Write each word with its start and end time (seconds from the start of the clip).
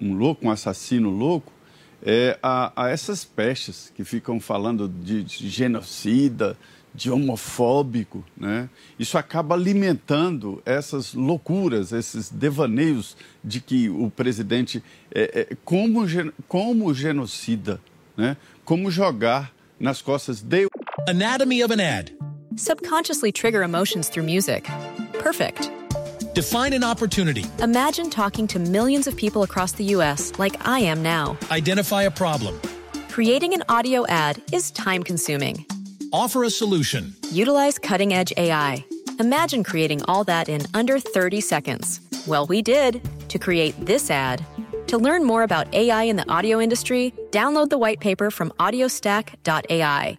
um 0.00 0.14
louco, 0.14 0.46
um 0.46 0.50
assassino 0.50 1.10
louco, 1.10 1.52
é, 2.02 2.38
a, 2.42 2.72
a 2.84 2.90
essas 2.90 3.24
pestes 3.24 3.92
que 3.94 4.04
ficam 4.04 4.40
falando 4.40 4.88
de, 4.88 5.22
de, 5.22 5.48
genocida, 5.48 6.56
de 6.94 7.10
homofóbico, 7.10 8.24
né? 8.36 8.68
Isso 8.98 9.16
acaba 9.16 9.54
alimentando 9.54 10.60
essas 10.64 11.14
loucuras, 11.14 11.92
esses 11.92 12.30
devaneios 12.30 13.16
de 13.44 13.60
que 13.60 13.88
o 13.88 14.10
presidente 14.10 14.82
é, 15.14 15.46
é 15.50 15.56
como, 15.64 16.00
como 16.48 16.92
genocida, 16.92 17.80
né? 18.16 18.36
Como 18.64 18.90
jogar 18.90 19.52
nas 19.78 20.02
costas 20.02 20.40
de 20.40 20.68
Anatomy 21.08 21.62
of 21.62 21.72
an 21.72 21.80
ad. 21.80 22.12
Subconsciously 22.56 23.32
trigger 23.32 23.62
emotions 23.62 24.08
through 24.08 24.24
music. 24.26 24.68
Perfect. 25.22 25.70
Define 26.34 26.72
an 26.74 26.84
opportunity. 26.84 27.44
Imagine 27.60 28.08
talking 28.08 28.46
to 28.48 28.60
millions 28.60 29.08
of 29.08 29.16
people 29.16 29.42
across 29.42 29.72
the 29.72 29.82
U.S. 29.96 30.32
like 30.38 30.54
I 30.66 30.78
am 30.78 31.02
now. 31.02 31.36
Identify 31.50 32.04
a 32.04 32.10
problem. 32.10 32.60
Creating 33.08 33.52
an 33.52 33.64
audio 33.68 34.06
ad 34.06 34.40
is 34.52 34.70
time 34.70 35.02
consuming. 35.02 35.66
Offer 36.12 36.44
a 36.44 36.50
solution. 36.50 37.16
Utilize 37.32 37.80
cutting 37.80 38.14
edge 38.14 38.32
AI. 38.36 38.84
Imagine 39.18 39.64
creating 39.64 40.02
all 40.04 40.22
that 40.22 40.48
in 40.48 40.60
under 40.72 41.00
30 41.00 41.40
seconds. 41.40 42.00
Well, 42.28 42.46
we 42.46 42.62
did 42.62 43.02
to 43.28 43.38
create 43.38 43.74
this 43.84 44.08
ad. 44.08 44.44
To 44.86 44.98
learn 44.98 45.24
more 45.24 45.42
about 45.42 45.72
AI 45.74 46.04
in 46.04 46.14
the 46.14 46.28
audio 46.30 46.60
industry, 46.60 47.12
download 47.32 47.70
the 47.70 47.78
white 47.78 47.98
paper 47.98 48.30
from 48.30 48.50
audiostack.ai. 48.60 50.16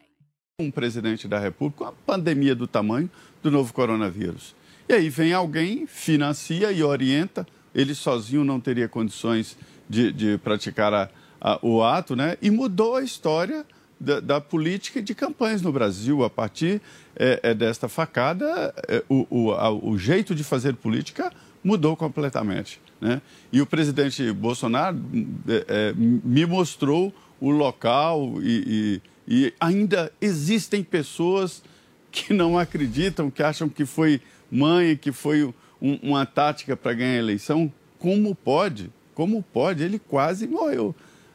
Um 0.60 0.72
presidente 0.72 1.28
da 1.28 1.40
República, 1.40 1.86
uma 1.86 1.94
pandemia 2.06 2.54
do 2.54 2.68
tamanho 2.68 3.10
do 3.42 3.50
novo 3.50 3.74
coronavírus. 3.74 4.54
E 4.88 4.94
aí 4.94 5.10
vem 5.10 5.34
alguém, 5.34 5.86
financia 5.88 6.72
e 6.72 6.84
orienta. 6.84 7.48
Ele 7.74 7.96
sozinho 7.96 8.44
não 8.44 8.60
teria 8.60 8.88
condições 8.88 9.58
de, 9.90 10.12
de 10.12 10.38
praticar 10.38 10.94
a, 10.94 11.10
a, 11.40 11.60
o 11.62 11.84
ato, 11.84 12.16
né? 12.16 12.38
E 12.42 12.50
mudou 12.50 12.96
a 12.96 13.04
história 13.04 13.66
da, 14.00 14.20
da, 14.20 14.42
política 14.42 15.02
de 15.02 15.14
campanhas 15.14 15.62
no 15.62 15.72
Brasil. 15.72 16.24
A 16.24 16.30
partir 16.30 16.82
é, 17.16 17.40
é 17.44 17.54
desta 17.54 17.88
facada, 17.88 18.74
é, 18.88 19.04
o, 19.08 19.28
o, 19.30 19.52
a, 19.52 19.70
o 19.70 19.98
jeito 19.98 20.34
de 20.34 20.44
fazer 20.44 20.76
política 20.76 21.32
mudou 21.64 21.96
completamente. 21.96 22.82
Né? 23.00 23.22
E 23.52 23.62
o 23.62 23.66
presidente 23.66 24.32
Bolsonaro 24.32 25.00
é, 25.48 25.66
é 25.68 25.94
me 25.96 26.46
mostrou 26.46 27.14
o 27.40 27.50
local 27.50 28.36
e, 28.42 29.02
e, 29.28 29.46
e 29.46 29.54
ainda 29.60 30.12
existem 30.22 30.84
pessoas 30.84 31.64
que 32.12 32.34
não 32.34 32.58
acreditam, 32.58 33.32
que 33.32 33.42
acham 33.42 33.70
que 33.70 33.86
foi 33.86 34.22
mãe, 34.52 34.98
que 34.98 35.12
foi 35.12 35.44
um, 35.82 36.00
uma 36.04 36.26
tática 36.26 36.76
para 36.76 36.94
ganhar 36.94 37.14
a 37.14 37.20
eleição. 37.20 37.72
Como 37.98 38.36
pode? 38.36 38.92
Como 39.16 39.42
pode? 39.42 39.84
Ele 39.84 40.00
quase 40.00 40.48
morreu. 40.48 40.94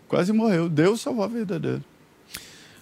Quase 0.08 0.32
morreu. 0.32 0.68
Deus 0.68 1.00
salvou 1.00 1.24
a 1.24 1.28
vida 1.28 1.58
dele. 1.58 1.82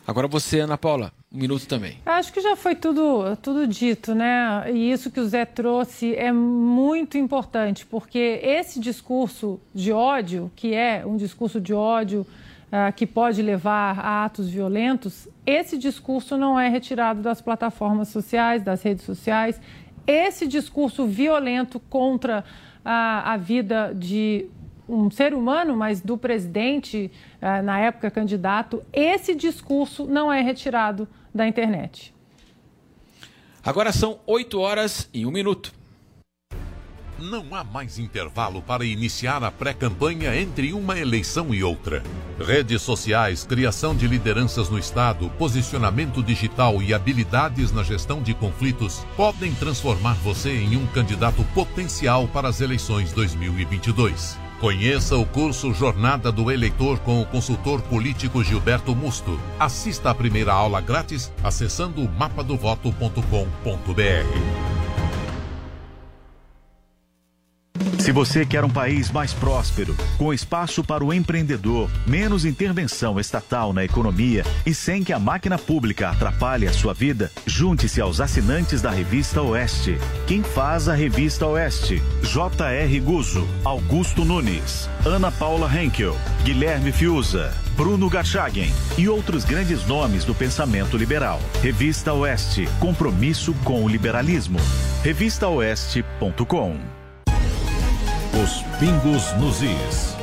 Agora 0.07 0.29
você, 0.29 0.61
Ana 0.61 0.77
Paula, 0.77 1.13
um 1.33 1.39
minuto 1.39 1.67
também. 1.67 1.97
Acho 2.05 2.31
que 2.31 2.41
já 2.41 2.55
foi 2.55 2.75
tudo, 2.75 3.35
tudo 3.37 3.67
dito, 3.67 4.15
né? 4.15 4.71
E 4.71 4.93
isso 4.93 5.11
que 5.11 5.19
o 5.19 5.27
Zé 5.27 5.47
trouxe 5.47 6.15
é 6.15 6.31
muito 6.31 7.17
importante, 7.17 7.87
porque 7.87 8.39
esse 8.43 8.79
discurso 8.79 9.59
de 9.75 9.93
ódio, 9.93 10.53
que 10.55 10.75
é 10.75 11.05
um 11.07 11.17
discurso 11.17 11.59
de 11.59 11.73
ódio 11.73 12.21
uh, 12.21 12.93
que 12.95 13.07
pode 13.07 13.41
levar 13.41 13.99
a 13.99 14.27
atos 14.27 14.51
violentos, 14.51 15.27
esse 15.47 15.79
discurso 15.79 16.37
não 16.37 16.61
é 16.61 16.69
retirado 16.69 17.23
das 17.23 17.41
plataformas 17.41 18.09
sociais, 18.09 18.63
das 18.63 18.83
redes 18.83 19.07
sociais, 19.07 19.59
esse 20.07 20.47
discurso 20.47 21.07
violento 21.07 21.79
contra 21.79 22.45
a, 22.85 23.33
a 23.33 23.37
vida 23.37 23.95
de 23.95 24.47
um 24.89 25.11
ser 25.11 25.35
humano, 25.35 25.77
mas 25.77 26.01
do 26.01 26.17
presidente, 26.19 27.11
eh, 27.41 27.63
na 27.63 27.79
época 27.79 28.11
candidato, 28.11 28.83
esse 28.93 29.35
discurso 29.35 30.07
não 30.07 30.31
é 30.33 30.43
retirado 30.43 31.09
da 31.35 31.47
internet. 31.49 32.15
Agora 33.63 33.93
são 33.93 34.19
8 34.27 34.61
horas 34.61 35.09
e 35.13 35.25
1 35.25 35.31
minuto. 35.31 35.74
Não 37.19 37.55
há 37.55 37.63
mais 37.63 37.99
intervalo 37.99 38.61
para 38.61 38.85
iniciar 38.85 39.43
a 39.45 39.51
pré-campanha 39.51 40.37
entre 40.37 40.73
uma 40.73 40.99
eleição 40.99 41.55
e 41.55 41.63
outra. 41.63 42.03
Redes 42.39 42.83
sociais, 42.83 43.45
criação 43.45 43.95
de 43.95 44.09
lideranças 44.09 44.69
no 44.69 44.79
Estado, 44.79 45.31
posicionamento 45.39 46.23
digital 46.23 46.83
e 46.83 46.93
habilidades 46.93 47.71
na 47.71 47.85
gestão 47.85 48.21
de 48.21 48.35
conflitos 48.35 49.07
podem 49.17 49.55
transformar 49.55 50.15
você 50.15 50.53
em 50.53 50.77
um 50.77 50.87
candidato 50.89 51.45
potencial 51.55 52.27
para 52.27 52.49
as 52.49 52.61
eleições 52.61 53.13
2022. 53.13 54.37
Conheça 54.61 55.17
o 55.17 55.27
curso 55.27 55.73
Jornada 55.73 56.33
do 56.33 56.51
Eleitor 56.51 56.99
com 57.01 57.21
o 57.21 57.27
consultor 57.27 57.81
político 57.83 58.43
Gilberto 58.43 58.97
Musto. 58.97 59.39
Assista 59.59 60.11
a 60.11 60.15
primeira 60.15 60.53
aula 60.53 60.81
grátis 60.81 61.33
acessando 61.43 62.09
mapadovoto.com.br. 62.09 64.74
Se 68.05 68.13
você 68.13 68.45
quer 68.45 68.63
um 68.63 68.69
país 68.69 69.11
mais 69.11 69.33
próspero, 69.33 69.97
com 70.19 70.31
espaço 70.31 70.85
para 70.85 71.03
o 71.03 71.11
empreendedor, 71.11 71.91
menos 72.07 72.45
intervenção 72.45 73.19
estatal 73.19 73.73
na 73.73 73.83
economia 73.83 74.45
e 74.67 74.75
sem 74.75 75.03
que 75.03 75.11
a 75.11 75.19
máquina 75.19 75.57
pública 75.57 76.11
atrapalhe 76.11 76.69
a 76.69 76.73
sua 76.75 76.93
vida, 76.93 77.33
junte-se 77.47 78.03
aos 78.03 78.21
assinantes 78.21 78.83
da 78.83 78.91
Revista 78.91 79.41
Oeste. 79.41 79.97
Quem 80.27 80.43
faz 80.43 80.87
a 80.87 80.95
Revista 80.95 81.47
Oeste? 81.47 82.03
J.R. 82.23 83.01
Guzo, 83.01 83.49
Augusto 83.65 84.23
Nunes, 84.23 84.87
Ana 85.07 85.33
Paula 85.33 85.67
Henkel, 85.75 86.15
Guilherme 86.45 86.93
Fiuza, 86.93 87.55
Bruno 87.75 88.11
Garchagen 88.11 88.71
e 88.99 89.09
outros 89.09 89.47
grandes 89.47 89.87
nomes 89.87 90.27
do 90.27 90.35
pensamento 90.35 90.99
liberal. 90.99 91.41
Revista 91.63 92.13
Oeste, 92.13 92.69
compromisso 92.79 93.55
com 93.65 93.83
o 93.83 93.89
liberalismo. 93.89 94.61
Revistaoeste.com 95.03 97.04
os 98.43 98.63
pingos 98.81 99.33
nos 99.35 99.63
is. 99.63 100.15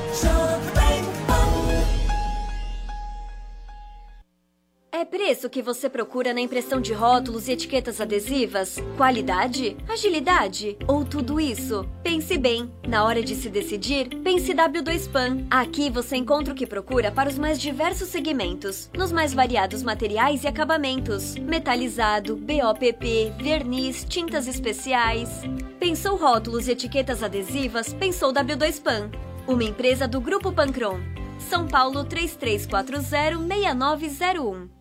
É 4.92 5.06
preço 5.06 5.50
que 5.50 5.62
você 5.62 5.90
procura 5.90 6.34
na 6.34 6.42
impressão 6.42 6.82
de 6.82 6.94
rótulos 6.94 7.48
e 7.48 7.54
etiquetas 7.54 8.02
adesivas? 8.02 8.78
Qualidade? 8.98 9.78
Agilidade? 9.88 10.78
Ou 10.88 11.06
tudo 11.06 11.40
isso? 11.40 11.88
Pense 12.04 12.38
bem. 12.38 12.70
Na 12.86 13.06
hora 13.06 13.24
de 13.24 13.34
se 13.34 13.50
decidir, 13.50 14.10
pense 14.22 14.54
W2PAN. 14.54 15.48
Aqui 15.50 15.90
você 15.90 16.18
encontra 16.18 16.54
o 16.54 16.56
que 16.56 16.68
procura 16.68 17.12
para 17.12 17.30
os 17.30 17.38
mais 17.38 17.60
diversos 17.60 18.10
segmentos, 18.10 18.90
nos 18.96 19.12
mais 19.12 19.34
variados 19.34 19.82
materiais 19.82 20.44
e 20.44 20.48
acabamentos: 20.48 21.36
metalizado, 21.36 22.36
BOPP, 22.36 23.34
verniz, 23.40 24.04
tintas 24.04 24.48
especiais. 24.48 25.30
Pensou 25.82 26.16
rótulos 26.16 26.68
e 26.68 26.74
etiquetas 26.74 27.24
adesivas? 27.24 27.92
Pensou 27.92 28.32
W2PAN. 28.32 29.10
Uma 29.48 29.64
empresa 29.64 30.08
do 30.08 30.22
Grupo 30.22 30.52
Pancron. 30.52 31.00
São 31.40 31.68
Paulo 31.68 32.04
3340 32.04 33.02
6901. 33.02 34.81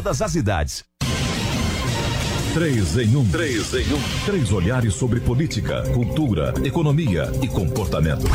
todas 0.01 0.19
as 0.19 0.33
idades. 0.33 0.83
Três 2.55 2.97
em 2.97 3.15
um. 3.15 3.29
Três 3.29 3.71
em 3.75 3.93
um. 3.93 4.01
Três 4.25 4.51
olhares 4.51 4.95
sobre 4.95 5.19
política, 5.19 5.83
cultura, 5.93 6.53
economia 6.65 7.31
e 7.39 7.47
comportamento. 7.47 8.25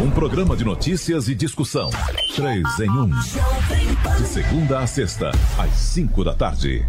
Um 0.00 0.10
programa 0.10 0.56
de 0.56 0.64
notícias 0.64 1.28
e 1.28 1.34
discussão. 1.34 1.90
Três 2.34 2.80
em 2.80 2.88
um. 2.88 3.10
De 3.10 4.26
segunda 4.26 4.78
a 4.78 4.86
sexta, 4.86 5.30
às 5.58 5.70
cinco 5.74 6.24
da 6.24 6.34
tarde. 6.34 6.86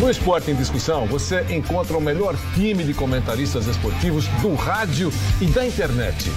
No 0.00 0.08
Esporte 0.08 0.50
em 0.50 0.54
Discussão, 0.54 1.06
você 1.06 1.44
encontra 1.54 1.96
o 1.96 2.00
melhor 2.00 2.34
time 2.54 2.84
de 2.84 2.94
comentaristas 2.94 3.66
esportivos 3.66 4.26
do 4.40 4.54
rádio 4.54 5.12
e 5.42 5.46
da 5.46 5.66
internet. 5.66 6.30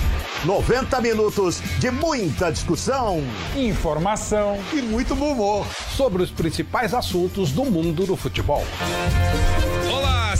90 0.45 0.99
minutos 1.01 1.61
de 1.77 1.91
muita 1.91 2.51
discussão, 2.51 3.23
informação 3.55 4.57
e 4.73 4.81
muito 4.81 5.15
bom 5.15 5.33
humor 5.33 5.67
sobre 5.95 6.23
os 6.23 6.31
principais 6.31 6.95
assuntos 6.95 7.51
do 7.51 7.65
mundo 7.65 8.07
do 8.07 8.15
futebol. 8.15 8.63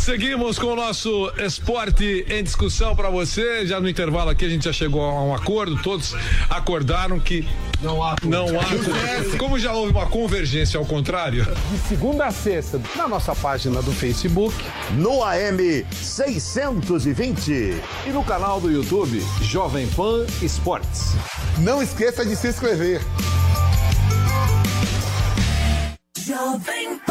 Seguimos 0.01 0.57
com 0.57 0.65
o 0.65 0.75
nosso 0.75 1.31
esporte 1.38 2.25
em 2.27 2.44
discussão 2.44 2.95
para 2.95 3.12
você. 3.12 3.68
Já 3.68 3.80
no 3.80 3.88
intervalo 3.88 4.31
aqui 4.31 4.45
a 4.45 4.50
gente 4.50 4.65
já 4.65 4.74
chegou 4.74 5.00
a 5.00 5.24
um 5.24 5.36
acordo, 5.36 5.80
todos 5.83 6.15
acordaram 6.50 7.19
que 7.19 7.48
não 7.83 8.01
há 8.01 8.15
não 8.24 8.48
há 8.59 9.38
como 9.38 9.59
já 9.59 9.71
houve 9.74 9.92
uma 9.92 10.07
convergência 10.07 10.80
ao 10.80 10.86
contrário. 10.88 11.45
De 11.69 11.77
segunda 11.88 12.25
a 12.25 12.31
sexta, 12.31 12.81
na 12.95 13.07
nossa 13.07 13.36
página 13.36 13.80
do 13.83 13.92
Facebook, 13.92 14.56
no 14.98 15.24
AM 15.24 15.86
620 15.92 17.51
e 18.07 18.09
no 18.09 18.24
canal 18.24 18.59
do 18.59 18.71
YouTube 18.71 19.24
Jovem 19.44 19.88
Pan 19.89 20.25
Esportes. 20.42 21.13
Não 21.59 21.80
esqueça 21.80 22.25
de 22.25 22.36
se 22.36 22.47
inscrever. 22.47 23.01
Jovem 26.25 26.97
Pan. 27.06 27.10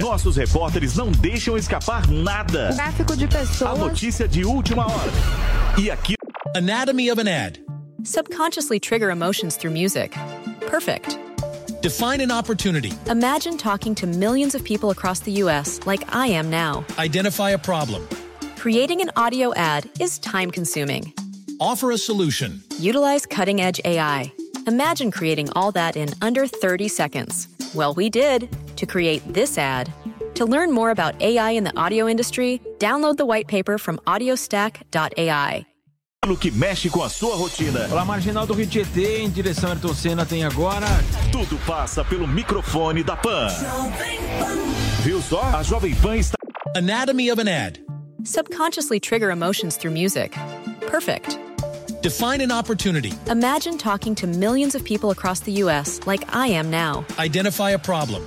Nossos 0.00 0.36
repórteres 0.36 0.96
não 0.96 1.10
deixam 1.10 1.56
escapar 1.56 2.06
nada. 2.10 2.70
Um 2.72 2.76
Tráfico 2.76 3.16
de 3.16 3.26
pessoas. 3.26 3.72
A 3.72 3.74
notícia 3.76 4.28
de 4.28 4.44
última 4.44 4.86
hora. 4.86 5.12
E 5.78 5.90
aqui. 5.90 6.14
Anatomy 6.54 7.10
of 7.10 7.20
an 7.20 7.28
ad. 7.28 7.60
Subconsciously 8.04 8.78
trigger 8.78 9.10
emotions 9.10 9.56
through 9.56 9.72
music. 9.72 10.16
Perfect. 10.66 11.18
Define 11.82 12.20
an 12.20 12.30
opportunity. 12.30 12.92
Imagine 13.08 13.56
talking 13.56 13.94
to 13.96 14.06
millions 14.06 14.54
of 14.54 14.64
people 14.64 14.90
across 14.90 15.20
the 15.20 15.32
U.S. 15.42 15.80
like 15.86 16.02
I 16.14 16.28
am 16.28 16.50
now. 16.50 16.84
Identify 16.98 17.50
a 17.50 17.58
problem. 17.58 18.06
Creating 18.56 19.00
an 19.00 19.10
audio 19.16 19.54
ad 19.54 19.88
is 20.00 20.18
time 20.18 20.50
consuming. 20.50 21.12
Offer 21.60 21.92
a 21.92 21.98
solution. 21.98 22.62
Utilize 22.78 23.26
cutting 23.26 23.60
edge 23.60 23.80
AI. 23.84 24.32
Imagine 24.66 25.10
creating 25.10 25.48
all 25.52 25.70
that 25.72 25.96
in 25.96 26.08
under 26.20 26.46
30 26.46 26.88
seconds. 26.88 27.48
Well, 27.74 27.94
we 27.94 28.10
did 28.10 28.48
to 28.76 28.86
create 28.86 29.22
this 29.32 29.58
ad. 29.58 29.92
To 30.34 30.44
learn 30.44 30.72
more 30.72 30.90
about 30.90 31.20
AI 31.22 31.52
in 31.52 31.64
the 31.64 31.76
audio 31.76 32.06
industry, 32.06 32.60
download 32.78 33.16
the 33.16 33.26
white 33.26 33.48
paper 33.48 33.78
from 33.78 33.98
audiostack.ai. 34.06 35.66
que 36.40 36.50
mexe 36.50 36.90
com 36.90 37.02
a 37.02 37.08
sua 37.08 37.36
rotina. 37.36 37.86
Olá, 37.88 38.04
Marginal 38.04 38.46
do 38.46 38.52
Rio 38.52 38.66
Tietê, 38.66 39.20
em 39.20 39.30
direção 39.30 39.70
a 39.70 39.72
Ayrton 39.74 39.94
Senna, 39.94 40.26
tem 40.26 40.44
agora. 40.44 40.86
Tudo 41.30 41.56
passa 41.64 42.04
pelo 42.04 42.26
microfone 42.26 43.04
da 43.04 43.16
Pan. 43.16 43.48
Viu 45.02 45.22
só? 45.22 45.40
A 45.54 45.62
Jovem 45.62 45.94
Pan 45.94 46.16
está. 46.16 46.36
Anatomy 46.74 47.30
of 47.30 47.40
an 47.40 47.46
ad. 47.46 47.78
Subconsciously 48.24 48.98
trigger 48.98 49.30
emotions 49.30 49.76
through 49.76 49.92
music. 49.94 50.36
Perfect. 50.80 51.38
Define 52.02 52.40
an 52.40 52.50
opportunity. 52.50 53.12
Imagine 53.30 53.78
talking 53.78 54.14
to 54.16 54.26
millions 54.26 54.74
of 54.74 54.84
people 54.84 55.10
across 55.10 55.40
the 55.40 55.52
U.S. 55.62 56.00
like 56.06 56.24
I 56.34 56.48
am 56.48 56.70
now. 56.70 57.04
Identify 57.18 57.70
a 57.70 57.78
problem. 57.78 58.26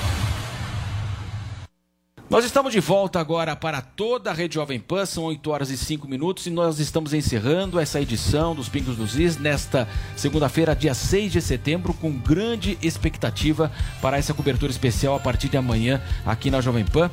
Nós 2.31 2.45
estamos 2.45 2.71
de 2.71 2.79
volta 2.79 3.19
agora 3.19 3.57
para 3.57 3.81
toda 3.81 4.31
a 4.31 4.33
Rede 4.33 4.55
Jovem 4.55 4.79
Pan, 4.79 5.05
são 5.05 5.25
8 5.25 5.51
horas 5.51 5.69
e 5.69 5.75
5 5.75 6.07
minutos 6.07 6.47
e 6.47 6.49
nós 6.49 6.79
estamos 6.79 7.13
encerrando 7.13 7.77
essa 7.77 7.99
edição 7.99 8.55
dos 8.55 8.69
Pingos 8.69 8.95
dos 8.95 9.19
Is 9.19 9.37
nesta 9.37 9.85
segunda-feira, 10.15 10.73
dia 10.73 10.93
6 10.93 11.29
de 11.29 11.41
setembro, 11.41 11.93
com 11.93 12.09
grande 12.09 12.77
expectativa 12.81 13.69
para 14.01 14.17
essa 14.17 14.33
cobertura 14.33 14.71
especial 14.71 15.13
a 15.13 15.19
partir 15.19 15.49
de 15.49 15.57
amanhã 15.57 16.01
aqui 16.25 16.49
na 16.49 16.61
Jovem 16.61 16.85
Pan. 16.85 17.11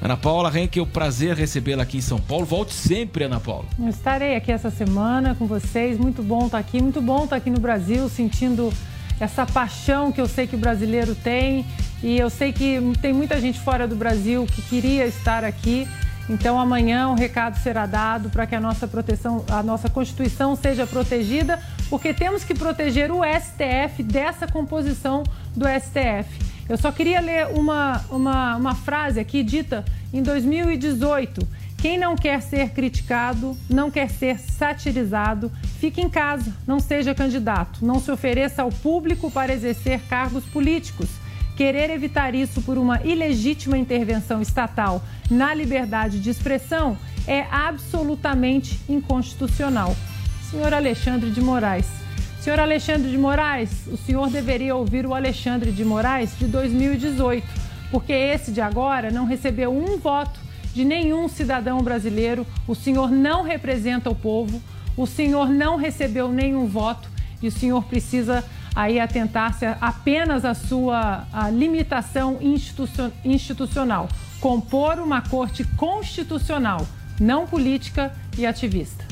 Ana 0.00 0.16
Paula 0.16 0.56
Henke, 0.56 0.78
é 0.78 0.82
um 0.82 0.86
prazer 0.86 1.34
recebê-la 1.34 1.82
aqui 1.82 1.98
em 1.98 2.00
São 2.00 2.20
Paulo. 2.20 2.46
Volte 2.46 2.74
sempre, 2.74 3.24
Ana 3.24 3.40
Paula. 3.40 3.66
Eu 3.76 3.88
estarei 3.88 4.36
aqui 4.36 4.52
essa 4.52 4.70
semana 4.70 5.34
com 5.34 5.48
vocês. 5.48 5.98
Muito 5.98 6.22
bom 6.22 6.46
estar 6.46 6.58
aqui, 6.58 6.80
muito 6.80 7.02
bom 7.02 7.24
estar 7.24 7.34
aqui 7.34 7.50
no 7.50 7.58
Brasil, 7.58 8.08
sentindo 8.08 8.72
essa 9.18 9.44
paixão 9.44 10.12
que 10.12 10.20
eu 10.20 10.28
sei 10.28 10.46
que 10.46 10.54
o 10.54 10.58
brasileiro 10.58 11.16
tem 11.16 11.66
e 12.04 12.18
eu 12.18 12.28
sei 12.28 12.52
que 12.52 12.78
tem 13.00 13.14
muita 13.14 13.40
gente 13.40 13.58
fora 13.58 13.88
do 13.88 13.96
Brasil 13.96 14.44
que 14.44 14.60
queria 14.60 15.06
estar 15.06 15.42
aqui. 15.42 15.88
Então 16.28 16.60
amanhã 16.60 17.08
um 17.08 17.14
recado 17.14 17.58
será 17.58 17.86
dado 17.86 18.28
para 18.28 18.46
que 18.46 18.54
a 18.54 18.60
nossa 18.60 18.86
proteção, 18.86 19.42
a 19.48 19.62
nossa 19.62 19.88
Constituição 19.88 20.54
seja 20.54 20.86
protegida, 20.86 21.58
porque 21.88 22.12
temos 22.12 22.44
que 22.44 22.54
proteger 22.54 23.10
o 23.10 23.22
STF 23.24 24.02
dessa 24.02 24.46
composição 24.46 25.22
do 25.56 25.64
STF. 25.66 26.28
Eu 26.68 26.76
só 26.76 26.92
queria 26.92 27.20
ler 27.20 27.46
uma, 27.58 28.04
uma, 28.10 28.56
uma 28.56 28.74
frase 28.74 29.18
aqui 29.18 29.42
dita 29.42 29.82
em 30.12 30.22
2018 30.22 31.64
quem 31.78 31.98
não 31.98 32.16
quer 32.16 32.40
ser 32.40 32.70
criticado, 32.70 33.54
não 33.68 33.90
quer 33.90 34.08
ser 34.08 34.38
satirizado, 34.38 35.52
fique 35.78 36.00
em 36.00 36.08
casa, 36.08 36.50
não 36.66 36.80
seja 36.80 37.14
candidato, 37.14 37.84
não 37.84 38.00
se 38.00 38.10
ofereça 38.10 38.62
ao 38.62 38.70
público 38.70 39.30
para 39.30 39.52
exercer 39.52 40.00
cargos 40.08 40.44
políticos. 40.46 41.10
Querer 41.56 41.88
evitar 41.90 42.34
isso 42.34 42.60
por 42.62 42.76
uma 42.76 43.00
ilegítima 43.02 43.78
intervenção 43.78 44.42
estatal 44.42 45.02
na 45.30 45.54
liberdade 45.54 46.18
de 46.18 46.28
expressão 46.28 46.96
é 47.26 47.46
absolutamente 47.50 48.80
inconstitucional. 48.88 49.94
Senhor 50.50 50.74
Alexandre 50.74 51.30
de 51.30 51.40
Moraes. 51.40 51.86
Senhor 52.40 52.58
Alexandre 52.58 53.10
de 53.10 53.16
Moraes, 53.16 53.86
o 53.86 53.96
senhor 53.96 54.28
deveria 54.28 54.74
ouvir 54.76 55.06
o 55.06 55.14
Alexandre 55.14 55.72
de 55.72 55.84
Moraes 55.84 56.36
de 56.38 56.46
2018, 56.46 57.46
porque 57.90 58.12
esse 58.12 58.50
de 58.50 58.60
agora 58.60 59.10
não 59.10 59.24
recebeu 59.24 59.72
um 59.72 59.96
voto 59.96 60.38
de 60.74 60.84
nenhum 60.84 61.28
cidadão 61.28 61.80
brasileiro. 61.82 62.44
O 62.66 62.74
senhor 62.74 63.10
não 63.10 63.42
representa 63.42 64.10
o 64.10 64.14
povo, 64.14 64.60
o 64.96 65.06
senhor 65.06 65.48
não 65.48 65.76
recebeu 65.76 66.30
nenhum 66.30 66.66
voto 66.66 67.08
e 67.40 67.48
o 67.48 67.52
senhor 67.52 67.84
precisa 67.84 68.44
aí 68.74 68.98
atentar-se 68.98 69.64
apenas 69.80 70.44
à 70.44 70.54
sua 70.54 71.26
à 71.32 71.50
limitação 71.50 72.38
institucional, 73.24 74.08
compor 74.40 74.98
uma 74.98 75.20
corte 75.22 75.64
constitucional, 75.76 76.86
não 77.20 77.46
política 77.46 78.12
e 78.36 78.44
ativista. 78.44 79.04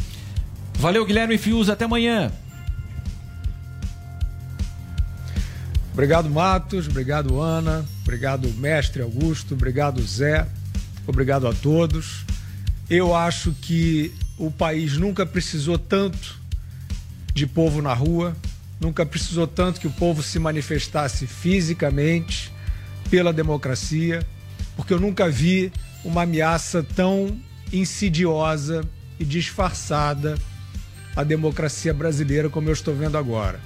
Valeu, 0.75 1.05
Guilherme 1.05 1.39
Fius, 1.39 1.69
até 1.69 1.85
amanhã. 1.85 2.33
Obrigado, 5.93 6.31
Matos, 6.31 6.89
obrigado, 6.89 7.39
Ana, 7.41 7.85
obrigado, 8.03 8.49
mestre 8.55 9.03
Augusto, 9.03 9.55
obrigado, 9.55 10.03
Zé. 10.03 10.47
Obrigado 11.07 11.47
a 11.47 11.53
todos. 11.53 12.25
Eu 12.89 13.15
acho 13.15 13.53
que 13.53 14.13
o 14.39 14.51
país 14.51 14.97
nunca 14.97 15.27
precisou 15.27 15.79
tanto 15.79 16.41
de 17.35 17.47
povo 17.47 17.83
na 17.83 17.93
rua, 17.93 18.37
nunca 18.83 19.07
precisou 19.07 19.47
tanto 19.47 19.81
que 19.81 19.87
o 19.87 19.93
povo 19.93 20.23
se 20.23 20.39
manifestasse 20.39 21.27
fisicamente 21.27 22.53
pela 23.09 23.33
democracia, 23.33 24.27
porque 24.77 24.93
eu 24.93 25.01
nunca 25.01 25.31
vi 25.31 25.73
uma 26.05 26.23
ameaça 26.23 26.83
tão 26.83 27.39
insidiosa 27.73 28.85
e 29.21 29.25
disfarçada 29.25 30.37
à 31.15 31.23
democracia 31.23 31.95
brasileira 31.95 32.51
como 32.51 32.69
eu 32.69 32.73
estou 32.73 32.95
vendo 32.95 33.17
agora. 33.17 33.61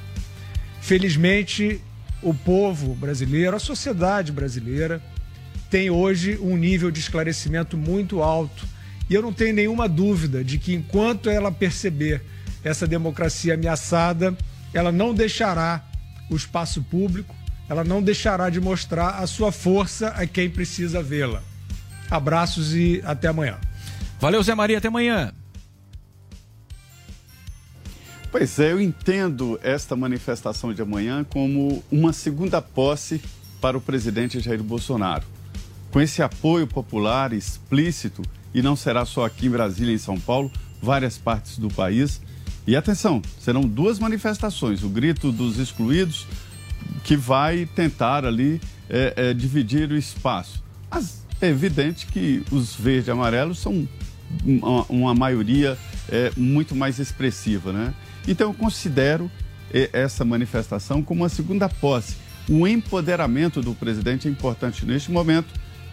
Felizmente, 0.82 1.80
o 2.22 2.34
povo 2.34 2.94
brasileiro, 2.94 3.56
a 3.56 3.58
sociedade 3.58 4.30
brasileira, 4.30 5.02
tem 5.70 5.90
hoje 5.90 6.38
um 6.40 6.56
nível 6.56 6.90
de 6.90 7.00
esclarecimento 7.00 7.76
muito 7.76 8.22
alto. 8.22 8.66
E 9.08 9.14
eu 9.14 9.22
não 9.22 9.32
tenho 9.32 9.54
nenhuma 9.54 9.88
dúvida 9.88 10.44
de 10.44 10.58
que 10.58 10.74
enquanto 10.74 11.30
ela 11.30 11.50
perceber 11.50 12.22
essa 12.62 12.86
democracia 12.86 13.54
ameaçada, 13.54 14.36
ela 14.76 14.92
não 14.92 15.14
deixará 15.14 15.84
o 16.30 16.36
espaço 16.36 16.82
público, 16.82 17.34
ela 17.68 17.84
não 17.84 18.02
deixará 18.02 18.50
de 18.50 18.60
mostrar 18.60 19.18
a 19.18 19.26
sua 19.26 19.50
força 19.50 20.08
a 20.08 20.26
quem 20.26 20.48
precisa 20.48 21.02
vê-la. 21.02 21.42
Abraços 22.10 22.74
e 22.74 23.02
até 23.04 23.28
amanhã. 23.28 23.58
Valeu, 24.20 24.42
Zé 24.42 24.54
Maria, 24.54 24.78
até 24.78 24.88
amanhã. 24.88 25.32
Pois 28.30 28.58
é, 28.58 28.72
eu 28.72 28.80
entendo 28.80 29.58
esta 29.62 29.96
manifestação 29.96 30.74
de 30.74 30.82
amanhã 30.82 31.24
como 31.24 31.82
uma 31.90 32.12
segunda 32.12 32.60
posse 32.60 33.20
para 33.60 33.78
o 33.78 33.80
presidente 33.80 34.40
Jair 34.40 34.62
Bolsonaro. 34.62 35.24
Com 35.90 36.00
esse 36.00 36.22
apoio 36.22 36.66
popular 36.66 37.32
explícito, 37.32 38.22
e 38.52 38.60
não 38.60 38.76
será 38.76 39.04
só 39.04 39.24
aqui 39.24 39.46
em 39.46 39.50
Brasília 39.50 39.92
e 39.92 39.94
em 39.94 39.98
São 39.98 40.20
Paulo, 40.20 40.52
várias 40.82 41.16
partes 41.16 41.58
do 41.58 41.68
país. 41.68 42.20
E 42.66 42.74
atenção, 42.74 43.22
serão 43.40 43.62
duas 43.62 43.98
manifestações: 43.98 44.82
o 44.82 44.88
grito 44.88 45.30
dos 45.30 45.58
excluídos, 45.58 46.26
que 47.04 47.16
vai 47.16 47.66
tentar 47.66 48.24
ali 48.24 48.60
é, 48.88 49.12
é, 49.16 49.34
dividir 49.34 49.90
o 49.90 49.96
espaço. 49.96 50.62
Mas 50.90 51.24
é 51.40 51.48
evidente 51.48 52.06
que 52.06 52.42
os 52.50 52.74
verdes 52.74 53.08
e 53.08 53.10
amarelos 53.10 53.58
são 53.58 53.86
uma, 54.44 54.82
uma 54.88 55.14
maioria 55.14 55.78
é, 56.08 56.32
muito 56.36 56.74
mais 56.74 56.98
expressiva, 56.98 57.72
né? 57.72 57.94
Então 58.26 58.50
eu 58.50 58.54
considero 58.54 59.30
é, 59.72 59.88
essa 59.92 60.24
manifestação 60.24 61.02
como 61.02 61.22
uma 61.22 61.28
segunda 61.28 61.68
posse. 61.68 62.16
O 62.48 62.66
empoderamento 62.66 63.60
do 63.60 63.74
presidente 63.74 64.28
é 64.28 64.30
importante 64.30 64.86
neste 64.86 65.10
momento, 65.10 65.48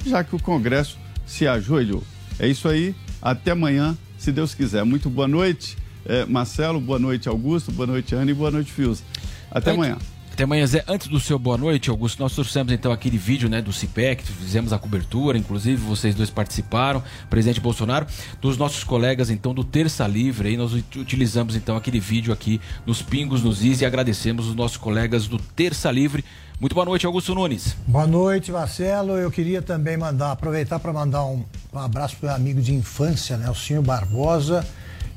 já 0.06 0.24
que 0.24 0.36
o 0.36 0.39
Congresso 0.39 0.98
se 1.25 1.48
ajoelhou. 1.48 2.03
É 2.39 2.48
isso 2.48 2.68
aí, 2.68 2.96
até 3.22 3.51
amanhã, 3.51 3.98
se 4.18 4.32
Deus 4.32 4.53
quiser. 4.53 4.84
Muito 4.84 5.10
boa 5.10 5.27
noite, 5.27 5.77
é, 6.06 6.26
Marcelo, 6.26 6.80
boa 6.80 7.00
noite, 7.00 7.30
Augusto, 7.30 7.72
boa 7.72 7.88
noite, 7.88 8.16
Ana 8.16 8.32
e 8.32 8.34
boa 8.34 8.52
noite, 8.52 8.72
Fios. 8.72 9.04
Até 9.50 9.72
amanhã. 9.72 9.98
Até 10.34 10.46
amanhã, 10.46 10.66
Zé. 10.66 10.84
Antes 10.88 11.08
do 11.08 11.20
seu 11.20 11.38
boa 11.38 11.60
noite, 11.60 11.92
Augusto, 11.92 12.20
nós 12.20 12.34
trouxemos 12.34 12.74
então 12.74 12.92
aquele 12.92 13.20
vídeo 13.20 13.48
né, 13.48 13.62
do 13.62 13.72
CIPEC, 13.72 14.24
fizemos 14.24 14.74
a 14.74 14.80
cobertura, 14.80 15.38
inclusive 15.38 15.78
vocês 15.78 16.16
dois 16.16 16.32
participaram, 16.32 17.04
presidente 17.30 17.62
Bolsonaro, 17.62 18.08
dos 18.42 18.58
nossos 18.58 18.84
colegas 18.84 19.30
então 19.30 19.54
do 19.54 19.64
Terça 19.64 20.08
Livre, 20.08 20.50
aí 20.50 20.58
nós 20.58 20.74
utilizamos 20.74 21.56
então 21.56 21.78
aquele 21.78 22.00
vídeo 22.00 22.34
aqui 22.34 22.60
nos 22.84 23.00
Pingos 23.00 23.44
nos 23.44 23.64
Is 23.64 23.82
e 23.82 23.86
agradecemos 23.86 24.48
os 24.48 24.56
nossos 24.56 24.78
colegas 24.78 25.28
do 25.28 25.38
Terça 25.38 25.92
Livre. 25.92 26.26
Muito 26.60 26.74
boa 26.74 26.86
noite, 26.86 27.06
Augusto 27.06 27.36
Nunes. 27.36 27.76
Boa 27.86 28.08
noite, 28.08 28.52
Marcelo. 28.52 29.14
Eu 29.18 29.30
queria 29.30 29.62
também 29.62 29.98
mandar, 29.98 30.32
aproveitar 30.32 30.80
para 30.80 30.92
mandar 30.92 31.26
um, 31.26 31.44
um 31.72 31.78
abraço 31.78 32.18
para 32.18 32.32
o 32.32 32.36
amigo 32.36 32.60
de 32.60 32.74
infância, 32.74 33.38
né, 33.38 33.52
o 33.52 33.56
senhor 33.56 33.84
Barbosa, 33.84 34.66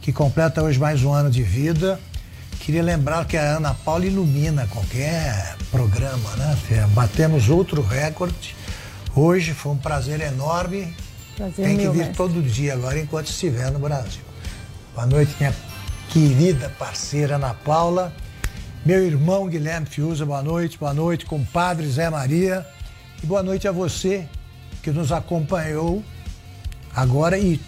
que 0.07 0.13
completa 0.13 0.63
hoje 0.63 0.79
mais 0.79 1.03
um 1.03 1.13
ano 1.13 1.29
de 1.29 1.43
vida. 1.43 1.99
Queria 2.61 2.81
lembrar 2.81 3.25
que 3.25 3.37
a 3.37 3.57
Ana 3.57 3.75
Paula 3.75 4.07
ilumina 4.07 4.65
qualquer 4.69 5.57
programa, 5.69 6.31
né? 6.37 6.57
Batemos 6.95 7.49
outro 7.49 7.83
recorde. 7.83 8.55
Hoje 9.17 9.53
foi 9.53 9.73
um 9.73 9.77
prazer 9.77 10.21
enorme. 10.21 10.95
Prazer 11.37 11.67
Tem 11.67 11.77
que 11.77 11.89
vir 11.89 11.97
mestre. 11.97 12.15
todo 12.15 12.41
dia 12.41 12.75
agora 12.75 13.01
enquanto 13.01 13.27
estiver 13.27 13.69
no 13.73 13.81
Brasil. 13.81 14.23
Boa 14.95 15.09
noite, 15.09 15.35
minha 15.41 15.53
querida 16.11 16.73
parceira 16.79 17.35
Ana 17.35 17.53
Paula. 17.53 18.15
Meu 18.85 19.05
irmão 19.05 19.49
Guilherme 19.49 19.87
Fiuza, 19.87 20.25
boa 20.25 20.41
noite. 20.41 20.79
Boa 20.79 20.95
noite, 20.95 21.27
compadre 21.27 21.85
Zé 21.89 22.09
Maria. 22.09 22.65
E 23.21 23.27
boa 23.27 23.43
noite 23.43 23.67
a 23.67 23.73
você 23.73 24.25
que 24.85 24.93
nos 24.93 25.11
acompanhou 25.11 26.01
agora 26.95 27.37
e 27.37 27.61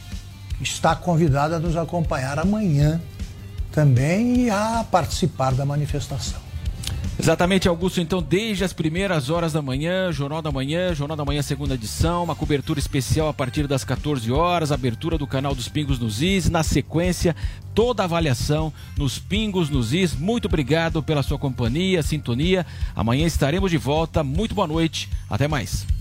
está 0.61 0.95
convidado 0.95 1.55
a 1.55 1.59
nos 1.59 1.77
acompanhar 1.77 2.38
amanhã 2.38 3.00
também 3.73 4.47
e 4.47 4.50
a 4.50 4.85
participar 4.91 5.55
da 5.55 5.65
manifestação. 5.65 6.49
Exatamente, 7.21 7.69
Augusto. 7.69 8.00
Então, 8.00 8.23
desde 8.23 8.62
as 8.62 8.73
primeiras 8.73 9.29
horas 9.29 9.53
da 9.53 9.61
manhã, 9.61 10.12
Jornal 10.12 10.41
da 10.41 10.53
Manhã, 10.53 10.95
Jornal 10.95 11.17
da 11.17 11.25
Manhã, 11.25 11.43
segunda 11.43 11.75
edição, 11.75 12.23
uma 12.23 12.37
cobertura 12.37 12.79
especial 12.79 13.29
a 13.29 13.35
partir 13.35 13.67
das 13.67 13.83
14 13.83 14.31
horas, 14.31 14.71
abertura 14.71 15.19
do 15.19 15.27
canal 15.27 15.53
dos 15.53 15.69
Pingos 15.69 15.99
nos 15.99 16.23
Is, 16.23 16.49
na 16.49 16.62
sequência, 16.62 17.35
toda 17.75 18.05
a 18.05 18.07
avaliação 18.07 18.73
nos 18.97 19.19
Pingos 19.19 19.69
nos 19.69 19.93
Is. 19.93 20.15
Muito 20.15 20.47
obrigado 20.47 21.03
pela 21.03 21.25
sua 21.25 21.38
companhia, 21.38 22.05
sintonia. 22.05 22.65
Amanhã 22.95 23.27
estaremos 23.27 23.73
de 23.73 23.79
volta. 23.79 24.23
Muito 24.23 24.55
boa 24.55 24.69
noite. 24.69 25.11
Até 25.29 25.49
mais. 25.49 25.98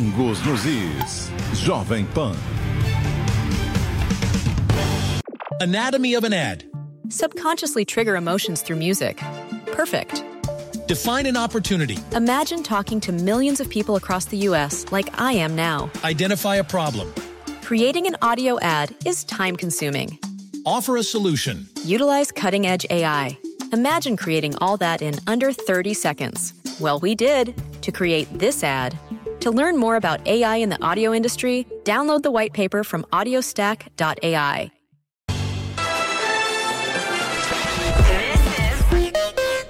Pingos 0.00 0.42
nos 0.46 0.64
Is. 0.64 1.28
Jovem 1.62 2.06
Pan. 2.14 2.34
Anatomy 5.60 6.14
of 6.14 6.24
an 6.24 6.32
ad. 6.32 6.64
Subconsciously 7.10 7.84
trigger 7.84 8.16
emotions 8.16 8.62
through 8.62 8.76
music. 8.76 9.18
Perfect. 9.66 10.24
Define 10.88 11.26
an 11.26 11.36
opportunity. 11.36 11.98
Imagine 12.12 12.62
talking 12.62 12.98
to 12.98 13.12
millions 13.12 13.60
of 13.60 13.68
people 13.68 13.96
across 13.96 14.24
the 14.24 14.38
U.S. 14.38 14.90
like 14.90 15.20
I 15.20 15.34
am 15.34 15.54
now. 15.54 15.90
Identify 16.02 16.56
a 16.56 16.64
problem. 16.64 17.12
Creating 17.60 18.06
an 18.06 18.16
audio 18.22 18.58
ad 18.60 18.94
is 19.04 19.22
time 19.24 19.54
consuming. 19.54 20.18
Offer 20.64 20.96
a 20.96 21.02
solution. 21.02 21.68
Utilize 21.84 22.32
cutting 22.32 22.66
edge 22.66 22.86
AI. 22.88 23.36
Imagine 23.74 24.16
creating 24.16 24.56
all 24.62 24.78
that 24.78 25.02
in 25.02 25.16
under 25.26 25.52
30 25.52 25.92
seconds. 25.92 26.54
Well, 26.80 26.98
we 27.00 27.14
did 27.14 27.54
to 27.82 27.92
create 27.92 28.26
this 28.38 28.64
ad. 28.64 28.98
To 29.40 29.50
learn 29.50 29.78
more 29.78 29.96
about 29.96 30.26
AI 30.26 30.56
in 30.56 30.68
the 30.68 30.82
audio 30.82 31.14
industry, 31.14 31.66
download 31.84 32.22
the 32.22 32.30
white 32.30 32.52
paper 32.52 32.84
from 32.84 33.04
audiostack.ai. 33.04 34.70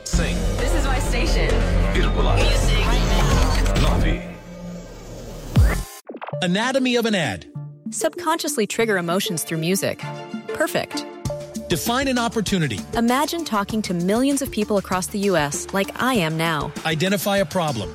Sim. 0.04 0.36
This 0.56 0.74
is 0.74 0.84
my 0.84 0.98
station. 0.98 1.48
Vírgula. 1.94 2.36
Music. 2.36 2.80
Anatomy 6.42 6.96
of 6.96 7.04
an 7.04 7.14
ad. 7.14 7.46
Subconsciously 7.90 8.66
trigger 8.66 8.96
emotions 8.96 9.44
through 9.44 9.58
music. 9.58 10.02
Perfect. 10.48 11.04
Define 11.68 12.08
an 12.08 12.18
opportunity. 12.18 12.80
Imagine 12.94 13.44
talking 13.44 13.82
to 13.82 13.94
millions 13.94 14.40
of 14.40 14.50
people 14.50 14.78
across 14.78 15.08
the 15.08 15.18
U.S. 15.30 15.66
like 15.72 16.02
I 16.02 16.14
am 16.14 16.36
now. 16.36 16.72
Identify 16.86 17.36
a 17.38 17.44
problem. 17.44 17.94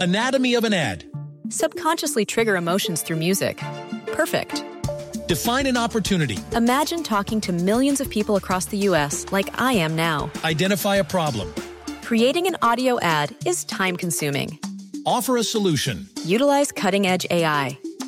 Anatomy 0.00 0.54
of 0.54 0.62
an 0.62 0.72
ad. 0.72 1.04
Subconsciously 1.48 2.24
trigger 2.24 2.54
emotions 2.54 3.02
through 3.02 3.16
music. 3.16 3.58
Perfect. 4.12 4.64
Define 5.26 5.66
an 5.66 5.76
opportunity. 5.76 6.38
Imagine 6.52 7.02
talking 7.02 7.40
to 7.40 7.52
millions 7.52 8.00
of 8.00 8.08
people 8.08 8.36
across 8.36 8.66
the 8.66 8.78
US 8.78 9.26
like 9.32 9.60
I 9.60 9.72
am 9.72 9.96
now. 9.96 10.30
Identify 10.44 10.96
a 10.96 11.04
problem. 11.04 11.52
Creating 12.02 12.46
an 12.46 12.56
audio 12.62 13.00
ad 13.00 13.34
is 13.44 13.64
time 13.64 13.96
consuming. 13.96 14.58
Offer 15.04 15.36
a 15.38 15.42
solution. 15.42 16.08
Utilize 16.24 16.70
cutting 16.70 17.08
edge 17.08 17.26
AI. 17.30 17.76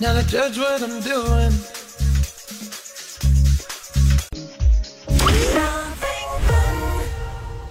Now 0.00 0.12
to 0.12 0.24
judge 0.28 0.56
what 0.56 0.80
I'm 0.80 1.00
doing. 1.00 1.52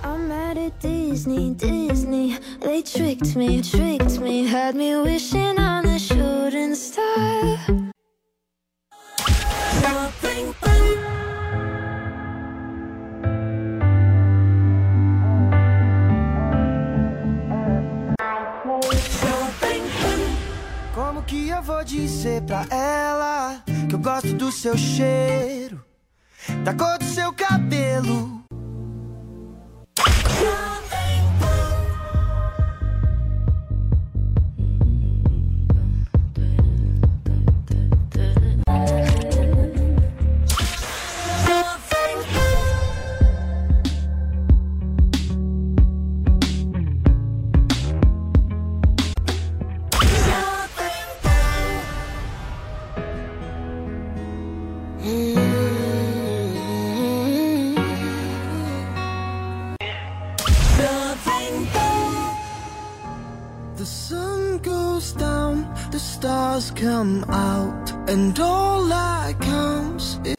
I'm 0.04 0.28
mad 0.28 0.58
at 0.58 0.78
Disney, 0.82 1.52
Disney. 1.52 2.38
They 2.60 2.82
tricked 2.82 3.38
me, 3.38 3.62
tricked 3.62 4.20
me, 4.20 4.46
had 4.46 4.76
me 4.76 4.98
wishing 4.98 5.58
on 5.58 5.86
a 5.86 5.98
shooting 5.98 6.76
star. 6.76 7.77
Como 20.98 21.22
que 21.22 21.50
eu 21.50 21.62
vou 21.62 21.84
dizer 21.84 22.42
pra 22.42 22.66
ela 22.76 23.64
que 23.88 23.94
eu 23.94 24.00
gosto 24.00 24.34
do 24.34 24.52
seu 24.52 24.76
cheiro, 24.76 25.86
da 26.64 26.74
cor 26.74 26.98
do 26.98 27.06
seu 27.06 27.32
cabelo? 27.34 28.37
Stars 66.18 66.72
come 66.72 67.24
out, 67.30 67.92
and 68.10 68.40
all 68.40 68.84
that 68.86 69.40
comes 69.40 70.20
is. 70.26 70.36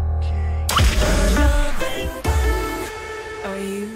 Are 3.44 3.60
you, 3.72 3.88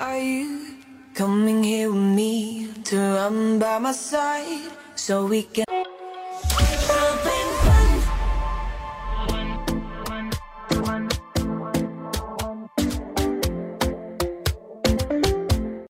are 0.00 0.18
you 0.18 0.74
coming 1.14 1.62
here 1.62 1.92
with 1.92 2.10
me 2.20 2.72
to 2.90 2.96
run 2.98 3.60
by 3.60 3.78
my 3.78 3.92
side 3.92 4.72
so 4.96 5.26
we 5.26 5.44
can? 5.44 5.67